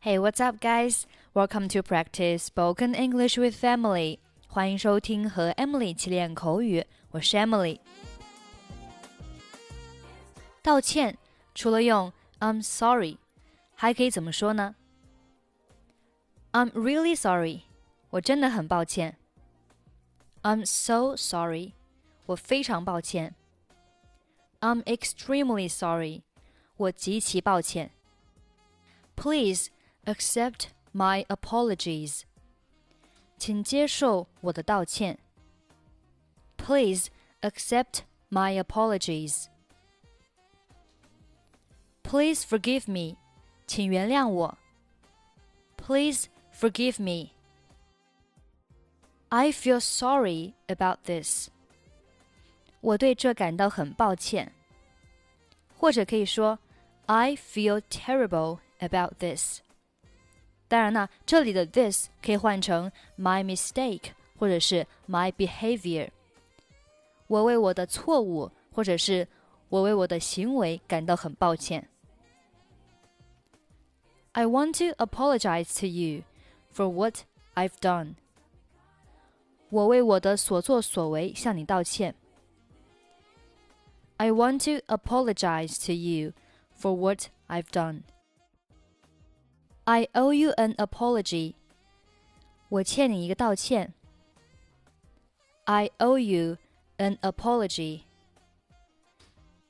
[0.00, 1.08] Hey, what's up, guys?
[1.34, 4.20] Welcome to practice spoken English with Emily.
[4.46, 7.80] 欢迎收听和 Emily 一起练口语，我是 Emily。
[10.62, 11.18] 道歉
[11.52, 13.18] 除了用 "I'm sorry"，
[13.74, 14.76] 还可以怎么说呢
[16.52, 17.62] ？I'm really sorry，
[18.10, 19.16] 我真的很抱歉。
[20.42, 21.72] I'm so sorry，
[22.26, 23.34] 我非常抱歉。
[24.60, 26.22] I'm extremely sorry，
[26.76, 27.90] 我极其抱歉。
[29.16, 29.70] Please。
[30.07, 32.21] accept my apologies.
[33.37, 35.19] 请接受我的道歉。
[36.57, 37.09] Please
[37.41, 39.47] accept my apologies.
[42.03, 43.17] Please forgive me.
[43.67, 44.57] 请原谅我。
[45.77, 47.31] Please forgive me.
[49.29, 51.49] I feel sorry about this.
[52.81, 54.53] 我对这感到很抱歉。
[55.75, 56.59] 或者可以说，
[57.07, 59.59] I feel terrible about this。
[60.67, 66.09] 当然呢，这里的 this 可以换成 my mistake 或者是 my behavior。
[67.27, 69.27] 我为我的错误或者是
[69.69, 71.87] 我为我的行为感到很抱歉。
[74.33, 76.23] I want to apologize to you
[76.73, 77.19] for what
[77.53, 78.15] I've done。
[79.69, 82.15] 我为我的所作所为向你道歉。
[84.17, 86.33] I want to apologize to you
[86.79, 88.01] for what I've done.
[89.87, 91.55] I owe you an apology.
[92.69, 93.93] 我欠你一个道歉。
[95.65, 96.57] I owe you
[96.97, 98.03] an apology.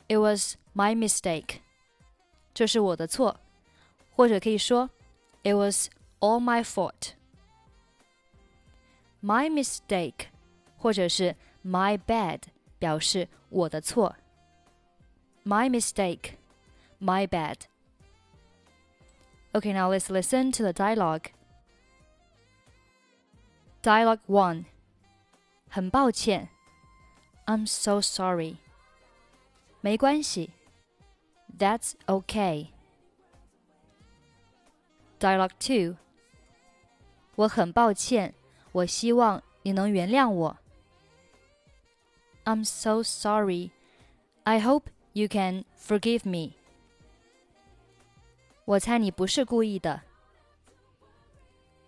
[0.08, 1.60] It was my mistake.
[2.54, 3.40] 这是我的错，
[4.16, 4.90] 或者可以说，
[5.44, 7.14] It was all my fault.
[9.22, 10.28] My mistake，
[10.78, 12.42] 或者是 my bad，
[12.78, 14.16] 表示我的错。
[15.44, 16.36] My mistake,
[17.02, 17.62] my bad.
[19.54, 21.30] Okay, now let's listen to the dialogue.
[23.82, 24.66] Dialogue 1
[25.70, 26.50] 很抱歉
[27.46, 28.58] I'm so sorry.
[29.82, 30.52] 没关系
[31.58, 32.68] That's okay.
[35.20, 35.98] Dialogue 2
[37.36, 38.34] 我很抱歉，
[38.72, 40.58] 我希望你能原谅我。
[42.46, 43.72] I'm so sorry.
[44.44, 46.56] I hope you can forgive me.
[48.68, 50.02] 我猜你不是故意的。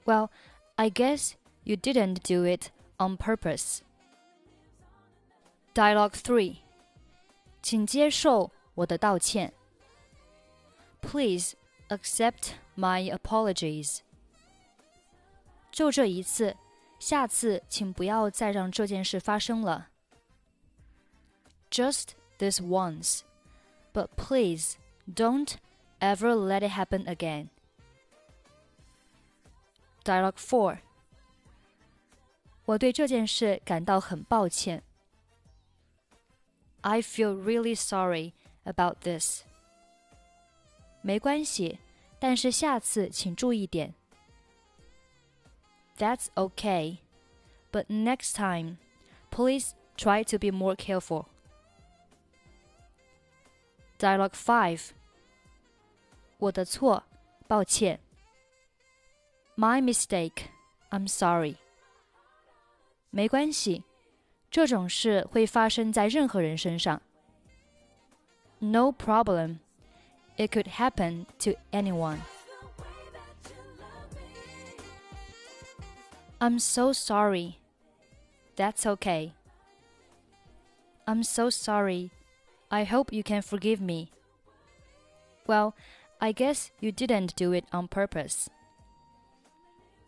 [0.05, 0.29] Well,
[0.75, 1.33] I guess
[1.63, 3.79] you didn't do it on purpose.
[5.73, 6.57] Dialogue 3.
[7.61, 9.53] 请接受我的道歉。
[11.01, 11.55] Please
[11.89, 13.99] accept my apologies.
[15.71, 16.55] 就这一次，
[16.99, 19.89] 下次请不要再让这件事发生了。
[21.69, 23.21] Just this once,
[23.93, 24.77] but please
[25.13, 25.55] don't
[25.99, 27.49] ever let it happen again.
[30.03, 30.77] Dialogue 4
[32.65, 34.83] 我对这件事感到很抱歉。
[36.81, 38.33] I feel really sorry
[38.63, 39.43] about this.
[41.01, 41.79] 没关系，
[42.19, 43.93] 但是下次请注意点。
[45.97, 46.97] That's okay,
[47.71, 48.77] but next time,
[49.29, 51.27] please try to be more careful.
[53.97, 54.91] Dialogue 5
[56.39, 57.03] 我的错，
[57.47, 57.99] 抱歉。
[59.55, 60.49] My mistake,
[60.89, 61.55] I'm sorry.
[63.09, 63.83] 没关系，
[64.51, 67.01] 这种事会发生在任何人身上。
[68.59, 69.59] No problem.
[70.37, 72.19] It could happen to anyone.
[76.39, 77.55] I'm so sorry.
[78.57, 79.31] That's okay.
[81.05, 82.11] I'm so sorry.
[82.67, 84.09] I hope you can forgive me.
[85.45, 85.73] Well,
[86.20, 88.50] I guess you didn't do it on purpose.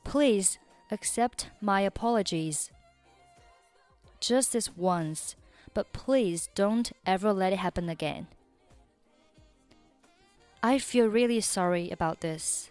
[0.04, 0.58] Please
[0.90, 2.70] accept my apologies.
[4.20, 5.36] Just this once,
[5.72, 8.26] but please don't ever let it happen again.
[10.62, 12.70] I feel really sorry about this.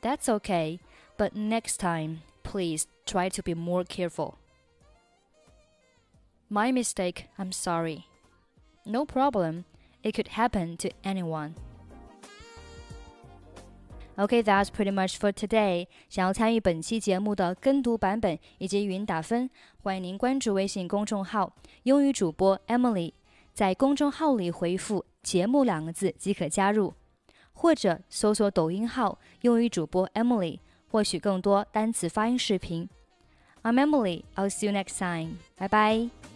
[0.00, 0.80] That's okay,
[1.16, 4.38] but next time, please try to be more careful.
[6.48, 8.06] My mistake, I'm sorry.
[8.86, 9.64] No problem,
[10.02, 11.56] it could happen to anyone.
[14.16, 15.86] OK, that's pretty much for today.
[16.08, 19.48] 想要参与本期节目的跟读版本以及语音打分，
[19.82, 21.54] 欢迎您关注微信公众号
[21.84, 23.14] “英语主播 Emily”，
[23.54, 26.92] 在公众号里回复“节目”两个字即可加入，
[27.54, 30.58] 或者搜索抖音号“英语主播 Emily”，
[30.90, 32.88] 获取更多单词发音视频。
[33.62, 34.24] I'm Emily.
[34.34, 35.38] I'll see you next time.
[35.56, 36.31] Bye bye.